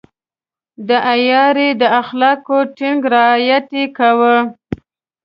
د 0.87 0.89
عیارۍ 1.11 1.69
د 1.81 1.83
اخلاقو 2.01 2.57
ټینګ 2.77 3.01
رعایت 3.13 3.67
يې 3.77 3.85
کاوه. 3.97 4.37